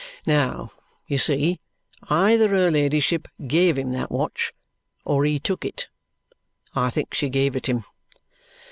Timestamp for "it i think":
5.63-7.13